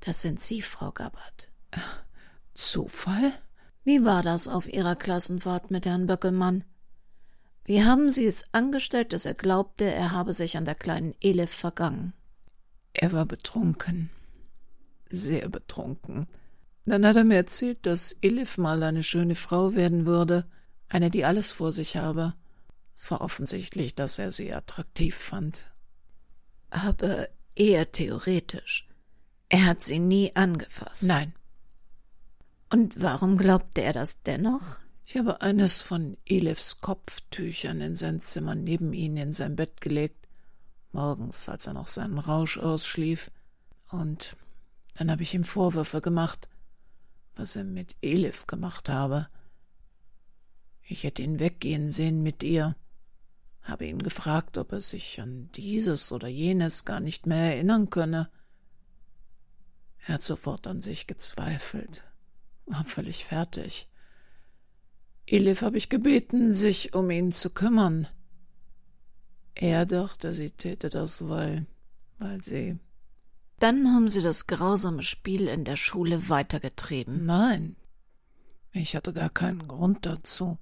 [0.00, 1.50] das sind Sie, Frau Gabbard.
[2.54, 3.32] Zufall?
[3.84, 6.64] Wie war das auf Ihrer Klassenfahrt mit Herrn Böckelmann?
[7.64, 11.50] Wie haben Sie es angestellt, dass er glaubte, er habe sich an der kleinen Elif
[11.50, 12.14] vergangen?
[13.00, 14.10] Er war betrunken.
[15.08, 16.26] Sehr betrunken.
[16.84, 20.46] Dann hat er mir erzählt, dass Elif mal eine schöne Frau werden würde,
[20.88, 22.34] eine, die alles vor sich habe.
[22.96, 25.70] Es war offensichtlich, dass er sie attraktiv fand.
[26.70, 28.88] Aber eher theoretisch.
[29.48, 31.04] Er hat sie nie angefasst.
[31.04, 31.34] Nein.
[32.68, 34.78] Und warum glaubte er das dennoch?
[35.06, 40.27] Ich habe eines von Elifs Kopftüchern in sein Zimmer neben ihn in sein Bett gelegt,
[40.92, 43.30] morgens, als er noch seinen Rausch ausschlief,
[43.90, 44.36] und
[44.94, 46.48] dann habe ich ihm Vorwürfe gemacht,
[47.36, 49.28] was er mit Elif gemacht habe.
[50.82, 52.76] Ich hätte ihn weggehen sehen mit ihr,
[53.62, 58.30] habe ihn gefragt, ob er sich an dieses oder jenes gar nicht mehr erinnern könne.
[60.06, 62.02] Er hat sofort an sich gezweifelt,
[62.66, 63.88] war völlig fertig.
[65.26, 68.08] Elif habe ich gebeten, sich um ihn zu kümmern.
[69.60, 71.66] Er dachte, sie täte das, weil,
[72.18, 72.78] weil sie
[73.58, 77.26] dann haben Sie das grausame Spiel in der Schule weitergetrieben.
[77.26, 77.74] Nein,
[78.72, 80.58] ich hatte gar keinen Grund dazu.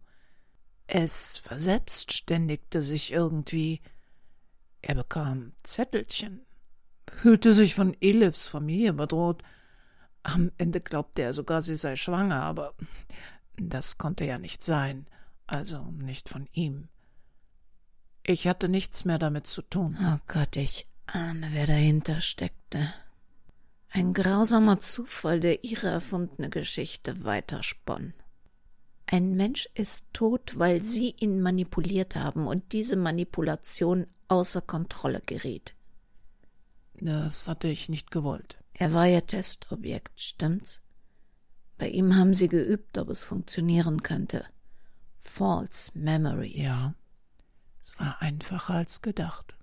[0.86, 3.82] Es verselbstständigte sich irgendwie.
[4.80, 6.46] Er bekam Zettelchen,
[7.06, 9.42] fühlte sich von Elifs Familie bedroht.
[10.22, 12.74] Am Ende glaubte er sogar, sie sei schwanger, aber
[13.58, 15.06] das konnte ja nicht sein,
[15.46, 16.88] also nicht von ihm.
[18.28, 19.96] Ich hatte nichts mehr damit zu tun.
[20.02, 22.92] Oh Gott, ich ahne, wer dahinter steckte.
[23.88, 28.14] Ein grausamer Zufall, der ihre erfundene Geschichte weiterspann.
[29.06, 35.76] Ein Mensch ist tot, weil sie ihn manipuliert haben und diese Manipulation außer Kontrolle geriet.
[36.94, 38.58] Das hatte ich nicht gewollt.
[38.72, 40.82] Er war ihr Testobjekt, stimmt's?
[41.78, 44.44] Bei ihm haben sie geübt, ob es funktionieren könnte.
[45.20, 46.64] False Memories.
[46.64, 46.94] Ja.
[47.86, 49.56] Es war einfacher als gedacht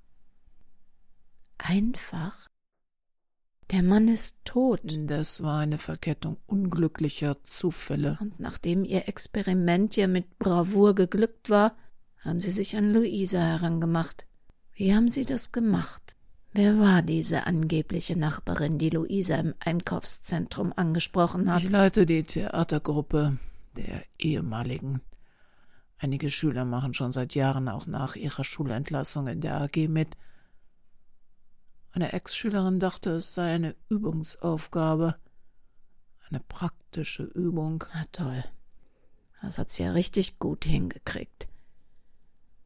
[1.64, 2.50] einfach?
[3.72, 4.82] Der Mann ist tot.
[4.84, 8.18] Das war eine Verkettung unglücklicher Zufälle.
[8.22, 11.76] Und nachdem ihr Experiment ja mit Bravour geglückt war,
[12.20, 14.28] haben sie sich an Luisa herangemacht.
[14.76, 16.16] Wie haben sie das gemacht?
[16.52, 21.64] Wer war diese angebliche Nachbarin, die Luisa im Einkaufszentrum angesprochen hat?
[21.64, 23.38] Ich leite die Theatergruppe
[23.76, 25.02] der ehemaligen.
[26.04, 30.18] Einige Schüler machen schon seit Jahren auch nach ihrer Schulentlassung in der AG mit
[31.94, 35.16] eine Ex-Schülerin dachte, es sei eine Übungsaufgabe.
[36.28, 37.86] Eine praktische Übung.
[37.94, 38.44] Na toll.
[39.42, 41.48] Das hat sie ja richtig gut hingekriegt.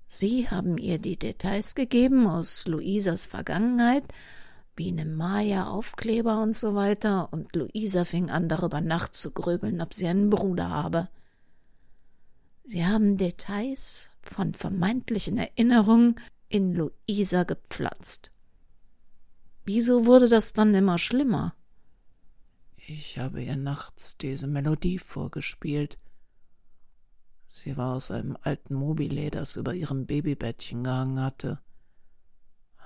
[0.07, 4.05] Sie haben ihr die Details gegeben aus Luisas Vergangenheit,
[4.75, 10.31] Biene Maya, Aufkleber und so weiter, und Luisa fing an, darüber nachzugrübeln, ob sie einen
[10.31, 11.09] Bruder habe.
[12.67, 18.31] Sie haben Details von vermeintlichen Erinnerungen in Luisa gepflanzt.
[19.65, 21.55] Wieso wurde das dann immer schlimmer?
[22.75, 25.97] Ich habe ihr nachts diese Melodie vorgespielt.
[27.47, 31.59] Sie war aus einem alten Mobile, das über ihrem Babybettchen gehangen hatte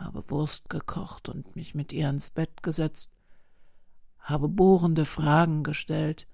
[0.02, 3.12] habe Wurst gekocht und mich mit ihr ins Bett gesetzt,
[4.20, 6.28] habe bohrende Fragen gestellt,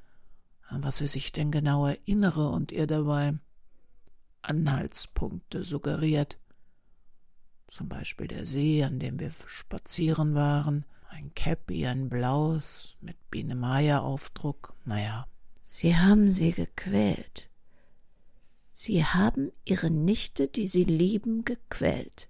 [0.67, 3.37] an was sie sich denn genau erinnere und ihr dabei
[4.41, 6.37] Anhaltspunkte suggeriert.
[7.67, 13.55] Zum Beispiel der See, an dem wir spazieren waren, ein Käppi, ein blaues, mit Biene
[13.55, 15.27] Meier Aufdruck, naja.
[15.63, 17.49] Sie haben sie gequält.
[18.73, 22.29] Sie haben ihre Nichte, die sie lieben, gequält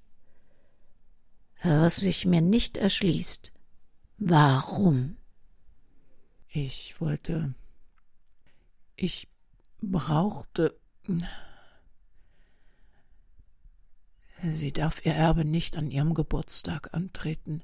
[1.64, 3.54] was sich mir nicht erschließt.
[4.18, 5.18] Warum?
[6.48, 7.54] Ich wollte.
[8.98, 9.30] Ich
[9.80, 10.78] brauchte.
[14.43, 17.64] Sie darf ihr Erbe nicht an ihrem Geburtstag antreten.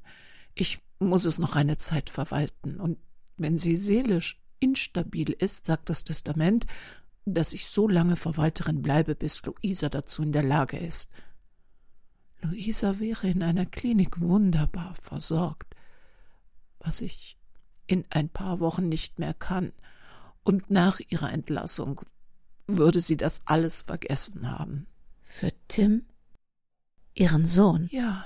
[0.53, 2.99] Ich muss es noch eine Zeit verwalten, und
[3.35, 6.67] wenn sie seelisch instabil ist, sagt das Testament,
[7.25, 11.09] dass ich so lange Verwalterin bleibe, bis Luisa dazu in der Lage ist.
[12.41, 15.75] Luisa wäre in einer Klinik wunderbar versorgt,
[16.79, 17.37] was ich
[17.87, 19.73] in ein paar Wochen nicht mehr kann,
[20.43, 22.01] und nach ihrer Entlassung
[22.67, 24.87] würde sie das alles vergessen haben.
[25.21, 26.05] Für Tim?
[27.13, 27.87] Ihren Sohn?
[27.91, 28.25] Ja.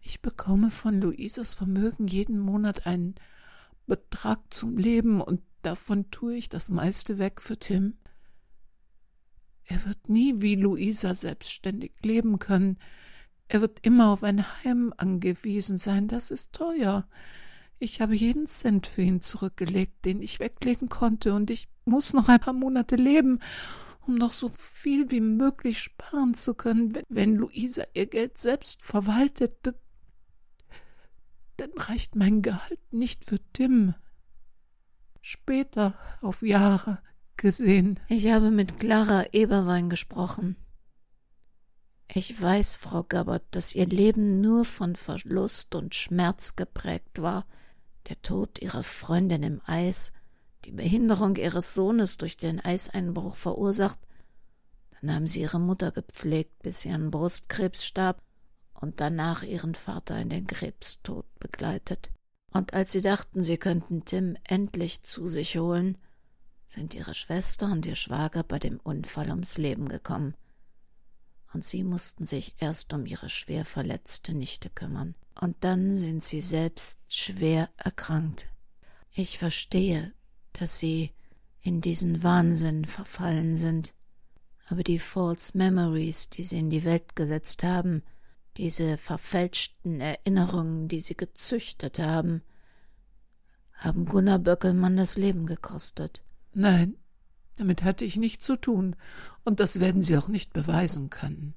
[0.00, 3.14] Ich bekomme von Luisas Vermögen jeden Monat einen
[3.86, 7.96] Betrag zum Leben, und davon tue ich das meiste weg für Tim.
[9.64, 12.78] Er wird nie wie Luisa selbstständig leben können.
[13.48, 16.08] Er wird immer auf ein Heim angewiesen sein.
[16.08, 17.08] Das ist teuer.
[17.82, 22.28] Ich habe jeden Cent für ihn zurückgelegt, den ich weglegen konnte, und ich muss noch
[22.28, 23.40] ein paar Monate leben,
[24.06, 26.94] um noch so viel wie möglich sparen zu können.
[26.94, 29.74] Wenn, wenn Luisa ihr Geld selbst verwaltet,
[31.56, 33.96] dann reicht mein Gehalt nicht für Tim.
[35.20, 37.02] Später, auf Jahre,
[37.36, 37.98] gesehen.
[38.08, 40.54] Ich habe mit Clara Eberwein gesprochen.
[42.06, 47.44] Ich weiß, Frau Gabbard, dass Ihr Leben nur von Verlust und Schmerz geprägt war.
[48.08, 50.12] Der Tod Ihrer Freundin im Eis,
[50.64, 53.98] die Behinderung Ihres Sohnes durch den Eiseinbruch verursacht.
[55.00, 58.22] Dann haben Sie Ihre Mutter gepflegt, bis sie an Brustkrebs starb
[58.74, 62.10] und danach Ihren Vater in den Krebstod begleitet.
[62.52, 65.98] Und als Sie dachten, Sie könnten Tim endlich zu sich holen,
[66.72, 70.34] sind ihre Schwester und ihr Schwager bei dem Unfall ums Leben gekommen.
[71.52, 75.14] Und sie mussten sich erst um ihre schwer verletzte Nichte kümmern.
[75.40, 78.46] Und dann sind sie selbst schwer erkrankt.
[79.12, 80.12] Ich verstehe,
[80.52, 81.10] dass sie
[81.60, 83.94] in diesen Wahnsinn verfallen sind.
[84.66, 88.02] Aber die False Memories, die sie in die Welt gesetzt haben,
[88.56, 92.42] diese verfälschten Erinnerungen, die sie gezüchtet haben,
[93.72, 96.22] haben Gunnar Böckelmann das Leben gekostet.
[96.52, 96.96] Nein,
[97.56, 98.96] damit hatte ich nichts zu tun,
[99.44, 101.54] und das werden Sie auch nicht beweisen können.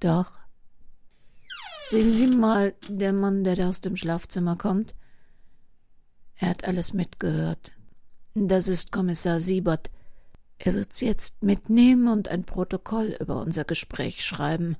[0.00, 0.38] Doch.
[1.90, 4.94] Sehen Sie mal, der Mann, der da aus dem Schlafzimmer kommt.
[6.36, 7.72] Er hat alles mitgehört.
[8.34, 9.90] Das ist Kommissar Siebert.
[10.58, 14.76] Er wird Sie jetzt mitnehmen und ein Protokoll über unser Gespräch schreiben.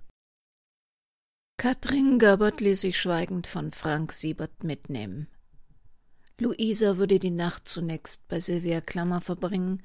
[1.56, 5.26] Katrin Gerbert ließ sich schweigend von Frank Siebert mitnehmen.
[6.38, 9.82] Luisa würde die Nacht zunächst bei Silvia Klammer verbringen,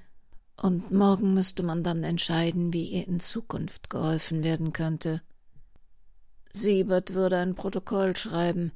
[0.57, 5.23] und morgen müsste man dann entscheiden, wie ihr in Zukunft geholfen werden könnte.
[6.55, 8.71] Siebert würde ein Protokoll schreiben.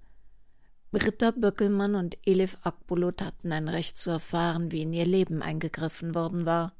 [0.91, 6.15] Britta Böckelmann und Elif Akbulut hatten ein Recht zu erfahren, wie in ihr Leben eingegriffen
[6.15, 6.73] worden war.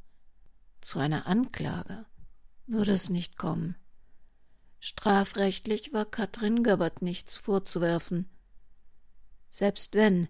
[0.81, 2.05] Zu einer Anklage
[2.65, 3.75] würde es nicht kommen.
[4.79, 8.29] Strafrechtlich war Katrin Göbbert nichts vorzuwerfen.
[9.49, 10.27] Selbst wenn,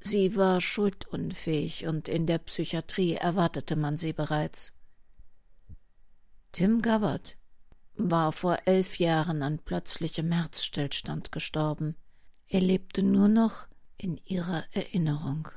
[0.00, 4.72] Sie war schuldunfähig und in der Psychiatrie erwartete man sie bereits.
[6.52, 7.37] Tim Gabbard
[7.98, 11.96] war vor elf Jahren an plötzlichem Herzstillstand gestorben.
[12.46, 15.48] Er lebte nur noch in ihrer Erinnerung.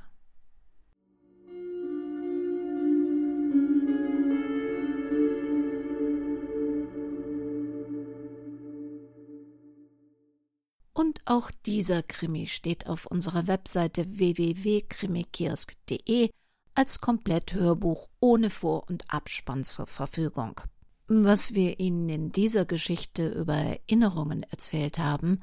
[11.31, 16.29] Auch dieser Krimi steht auf unserer Webseite www.krimikiosk.de
[16.75, 20.59] als Kompletthörbuch ohne Vor- und Abspann zur Verfügung.
[21.07, 25.41] Was wir Ihnen in dieser Geschichte über Erinnerungen erzählt haben,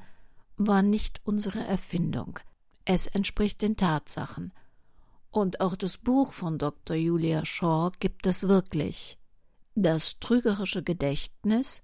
[0.57, 2.39] war nicht unsere Erfindung.
[2.85, 4.51] Es entspricht den Tatsachen.
[5.31, 6.95] Und auch das Buch von Dr.
[6.95, 9.17] Julia Shaw gibt es wirklich.
[9.75, 11.83] Das trügerische Gedächtnis,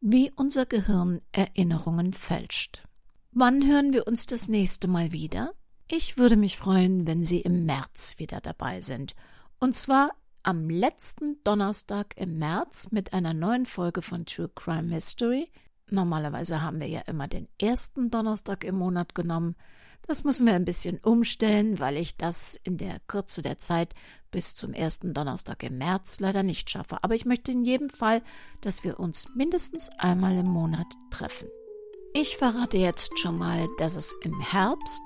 [0.00, 2.86] wie unser Gehirn Erinnerungen fälscht.
[3.32, 5.52] Wann hören wir uns das nächste Mal wieder?
[5.88, 9.14] Ich würde mich freuen, wenn Sie im März wieder dabei sind.
[9.60, 10.10] Und zwar
[10.46, 15.50] am letzten Donnerstag im März mit einer neuen Folge von True Crime History.
[15.90, 19.56] Normalerweise haben wir ja immer den ersten Donnerstag im Monat genommen.
[20.06, 23.92] Das müssen wir ein bisschen umstellen, weil ich das in der Kürze der Zeit
[24.30, 26.98] bis zum ersten Donnerstag im März leider nicht schaffe.
[27.02, 28.22] Aber ich möchte in jedem Fall,
[28.60, 31.48] dass wir uns mindestens einmal im Monat treffen.
[32.14, 35.02] Ich verrate jetzt schon mal, dass es im Herbst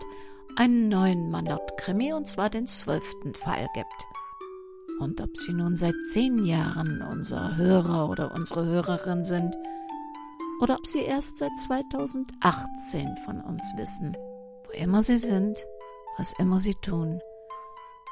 [0.57, 4.07] einen neuen Mandat-Krimi und zwar den zwölften Fall gibt.
[5.01, 9.57] Und ob Sie nun seit zehn Jahren unser Hörer oder unsere Hörerin sind,
[10.61, 14.15] oder ob Sie erst seit 2018 von uns wissen,
[14.67, 15.65] wo immer Sie sind,
[16.19, 17.19] was immer Sie tun,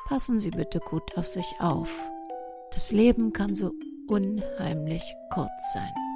[0.07, 1.95] passen Sie bitte gut auf sich auf.
[2.73, 3.73] Das Leben kann so
[4.07, 6.08] unheimlich kurz sein.